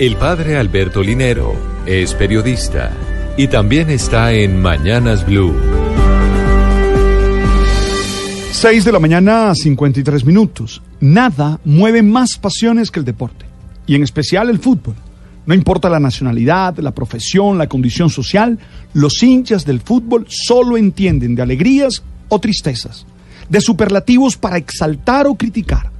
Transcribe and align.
El 0.00 0.16
padre 0.16 0.56
Alberto 0.56 1.02
Linero 1.02 1.54
es 1.84 2.14
periodista 2.14 2.90
y 3.36 3.48
también 3.48 3.90
está 3.90 4.32
en 4.32 4.62
Mañanas 4.62 5.26
Blue. 5.26 5.54
6 8.50 8.82
de 8.82 8.92
la 8.92 8.98
mañana, 8.98 9.54
53 9.54 10.24
minutos. 10.24 10.80
Nada 11.00 11.60
mueve 11.66 12.00
más 12.02 12.38
pasiones 12.38 12.90
que 12.90 13.00
el 13.00 13.04
deporte, 13.04 13.44
y 13.86 13.94
en 13.94 14.02
especial 14.02 14.48
el 14.48 14.58
fútbol. 14.58 14.94
No 15.44 15.52
importa 15.52 15.90
la 15.90 16.00
nacionalidad, 16.00 16.78
la 16.78 16.94
profesión, 16.94 17.58
la 17.58 17.68
condición 17.68 18.08
social, 18.08 18.58
los 18.94 19.22
hinchas 19.22 19.66
del 19.66 19.82
fútbol 19.82 20.24
solo 20.30 20.78
entienden 20.78 21.34
de 21.34 21.42
alegrías 21.42 22.02
o 22.30 22.38
tristezas, 22.38 23.04
de 23.50 23.60
superlativos 23.60 24.38
para 24.38 24.56
exaltar 24.56 25.26
o 25.26 25.34
criticar, 25.34 25.90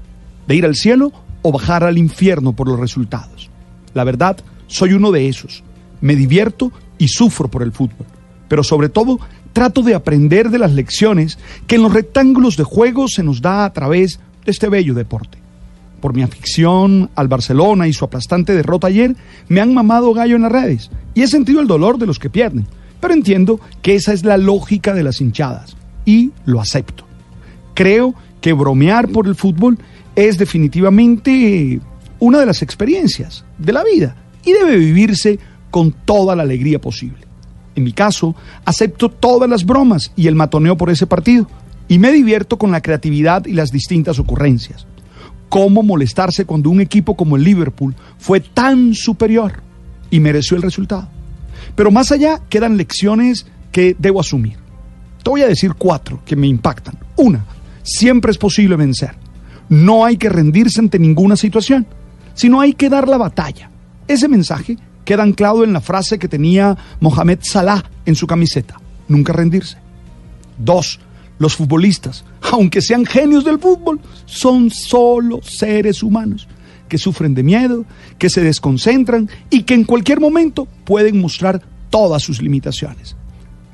de 0.49 0.57
ir 0.57 0.65
al 0.65 0.75
cielo 0.75 1.13
o 1.43 1.53
bajar 1.53 1.85
al 1.85 1.99
infierno 1.99 2.55
por 2.55 2.67
los 2.67 2.81
resultados. 2.81 3.50
La 3.95 4.05
verdad, 4.05 4.39
soy 4.67 4.93
uno 4.93 5.11
de 5.11 5.29
esos. 5.29 5.63
Me 6.01 6.17
divierto 6.17 6.73
y 6.99 7.09
sufro 7.09 7.49
por 7.49 7.63
el 7.63 7.73
fútbol, 7.73 8.07
pero 8.49 8.63
sobre 8.63 8.89
todo 8.89 9.19
trato 9.53 9.83
de 9.83 9.95
aprender 9.95 10.51
de 10.51 10.59
las 10.59 10.73
lecciones 10.73 11.39
que 11.67 11.77
en 11.77 11.83
los 11.83 11.93
rectángulos 11.93 12.57
de 12.57 12.65
juego 12.65 13.09
se 13.09 13.23
nos 13.23 13.43
da 13.43 13.65
a 13.65 13.73
través 13.73 14.21
de 14.45 14.51
este 14.51 14.69
bello 14.69 14.95
deporte. 14.95 15.39
Por 16.01 16.15
mi 16.15 16.23
afición 16.23 17.11
al 17.15 17.29
Barcelona 17.29 17.89
y 17.89 17.93
su 17.93 18.05
aplastante 18.05 18.55
derrota 18.55 18.87
ayer, 18.87 19.17
me 19.49 19.61
han 19.61 19.75
mamado 19.75 20.15
gallo 20.15 20.37
en 20.37 20.43
las 20.43 20.53
redes 20.53 20.91
y 21.15 21.23
he 21.23 21.27
sentido 21.27 21.61
el 21.61 21.67
dolor 21.67 21.99
de 21.99 22.07
los 22.07 22.19
que 22.19 22.31
pierden, 22.31 22.67
pero 23.01 23.13
entiendo 23.13 23.61
que 23.83 23.95
esa 23.95 24.13
es 24.13 24.25
la 24.25 24.37
lógica 24.37 24.95
de 24.95 25.03
las 25.03 25.21
hinchadas 25.21 25.77
y 26.05 26.31
lo 26.47 26.61
acepto. 26.61 27.05
Creo 27.75 28.15
que 28.41 28.53
bromear 28.53 29.09
por 29.09 29.27
el 29.27 29.35
fútbol 29.35 29.79
es 30.17 30.39
definitivamente 30.39 31.81
una 32.21 32.39
de 32.39 32.47
las 32.47 32.63
experiencias 32.63 33.45
de 33.59 33.73
la 33.73 33.83
vida 33.83 34.17
y 34.45 34.53
debe 34.53 34.77
vivirse 34.77 35.39
con 35.71 35.93
toda 35.93 36.37
la 36.37 36.43
alegría 36.43 36.81
posible. 36.81 37.27
En 37.75 37.85
mi 37.85 37.93
caso, 37.93 38.35
acepto 38.65 39.11
todas 39.11 39.49
las 39.49 39.65
bromas 39.65 40.13
y 40.17 40.27
el 40.27 40.35
matoneo 40.35 40.77
por 40.77 40.91
ese 40.91 41.07
partido 41.07 41.49
y 41.89 41.99
me 41.99 42.13
divierto 42.13 42.59
con 42.59 42.71
la 42.71 42.83
creatividad 42.83 43.47
y 43.47 43.53
las 43.53 43.71
distintas 43.71 44.19
ocurrencias. 44.19 44.87
¿Cómo 45.49 45.83
molestarse 45.83 46.45
cuando 46.45 46.71
un 46.71 46.81
equipo 46.81 47.17
como 47.17 47.37
el 47.37 47.43
Liverpool 47.43 47.95
fue 48.19 48.41
tan 48.41 48.95
superior 48.95 49.63
y 50.11 50.21
mereció 50.21 50.57
el 50.57 50.63
resultado? 50.63 51.09
Pero 51.75 51.91
más 51.91 52.13
allá 52.13 52.41
quedan 52.49 52.77
lecciones 52.77 53.47
que 53.73 53.97
debo 53.99 54.21
asumir. 54.21 54.57
Te 55.23 55.31
voy 55.31 55.43
a 55.43 55.49
decir 55.49 55.75
cuatro 55.75 56.23
que 56.25 56.37
me 56.37 56.47
impactan. 56.47 56.99
Una, 57.17 57.45
siempre 57.83 58.31
es 58.31 58.39
posible 58.39 58.77
vencer. 58.77 59.15
No 59.69 60.05
hay 60.05 60.17
que 60.17 60.29
rendirse 60.29 60.81
ante 60.81 60.99
ninguna 60.99 61.37
situación, 61.37 61.87
sino 62.41 62.63
hay 62.63 62.73
que 62.73 62.89
dar 62.89 63.07
la 63.07 63.19
batalla. 63.19 63.71
Ese 64.09 64.27
mensaje 64.27 64.79
queda 65.05 65.23
anclado 65.23 65.63
en 65.63 65.75
la 65.75 65.83
frase 65.83 66.19
que 66.19 66.27
tenía 66.27 66.75
Mohamed 66.99 67.41
Salah 67.43 67.85
en 68.07 68.15
su 68.15 68.27
camiseta, 68.27 68.81
nunca 69.09 69.35
rendirse. 69.35 69.77
Dos, 70.57 71.01
los 71.39 71.55
futbolistas, 71.55 72.25
aunque 72.51 72.81
sean 72.81 73.05
genios 73.05 73.45
del 73.45 73.59
fútbol, 73.59 74.01
son 74.25 74.71
solo 74.71 75.41
seres 75.43 76.03
humanos 76.03 76.49
que 76.89 76.97
sufren 76.97 77.35
de 77.35 77.43
miedo, 77.43 77.85
que 78.17 78.31
se 78.31 78.43
desconcentran 78.43 79.29
y 79.51 79.65
que 79.65 79.75
en 79.75 79.85
cualquier 79.85 80.19
momento 80.19 80.67
pueden 80.87 81.21
mostrar 81.21 81.61
todas 81.91 82.23
sus 82.23 82.41
limitaciones. 82.41 83.17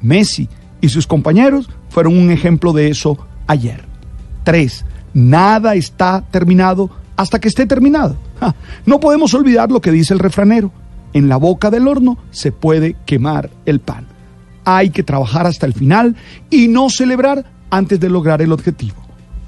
Messi 0.02 0.48
y 0.80 0.88
sus 0.88 1.06
compañeros 1.06 1.70
fueron 1.88 2.18
un 2.18 2.32
ejemplo 2.32 2.72
de 2.72 2.88
eso 2.88 3.16
ayer. 3.46 3.84
Tres, 4.42 4.84
nada 5.14 5.76
está 5.76 6.24
terminado 6.32 6.90
hasta 7.16 7.38
que 7.38 7.48
esté 7.48 7.66
terminado. 7.66 8.16
no 8.86 9.00
podemos 9.00 9.34
olvidar 9.34 9.70
lo 9.70 9.80
que 9.80 9.92
dice 9.92 10.14
el 10.14 10.20
refranero 10.20 10.70
en 11.16 11.30
la 11.30 11.38
boca 11.38 11.70
del 11.70 11.88
horno 11.88 12.18
se 12.30 12.52
puede 12.52 12.94
quemar 13.06 13.48
el 13.64 13.80
pan. 13.80 14.06
Hay 14.66 14.90
que 14.90 15.02
trabajar 15.02 15.46
hasta 15.46 15.64
el 15.64 15.72
final 15.72 16.14
y 16.50 16.68
no 16.68 16.90
celebrar 16.90 17.46
antes 17.70 17.98
de 17.98 18.10
lograr 18.10 18.42
el 18.42 18.52
objetivo. 18.52 18.96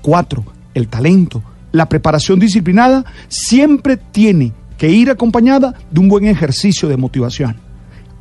Cuatro, 0.00 0.44
el 0.72 0.88
talento, 0.88 1.42
la 1.72 1.86
preparación 1.86 2.38
disciplinada 2.38 3.04
siempre 3.28 3.98
tiene 3.98 4.54
que 4.78 4.88
ir 4.88 5.10
acompañada 5.10 5.74
de 5.90 6.00
un 6.00 6.08
buen 6.08 6.24
ejercicio 6.24 6.88
de 6.88 6.96
motivación. 6.96 7.56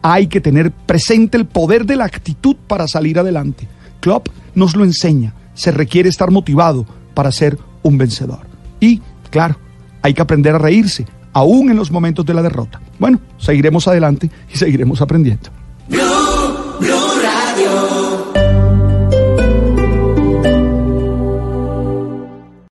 Hay 0.02 0.28
que 0.28 0.42
tener 0.42 0.72
presente 0.72 1.38
el 1.38 1.46
poder 1.46 1.86
de 1.86 1.96
la 1.96 2.04
actitud 2.04 2.58
para 2.68 2.86
salir 2.88 3.18
adelante. 3.18 3.66
Klopp 4.02 4.28
nos 4.56 4.76
lo 4.76 4.84
enseña. 4.84 5.34
Se 5.54 5.72
requiere 5.72 6.10
estar 6.10 6.32
motivado 6.32 6.86
para 7.14 7.32
ser 7.32 7.58
un 7.82 7.98
vencedor. 7.98 8.57
Claro, 9.38 9.56
hay 10.02 10.16
que 10.16 10.22
aprender 10.24 10.56
a 10.56 10.58
reírse, 10.58 11.06
aún 11.32 11.70
en 11.70 11.78
los 11.78 11.92
momentos 11.92 12.26
de 12.26 12.34
la 12.34 12.42
derrota. 12.42 12.82
Bueno, 12.98 13.20
seguiremos 13.38 13.88
adelante 13.88 14.32
y 14.52 14.58
seguiremos 14.58 15.00
aprendiendo. 15.00 15.52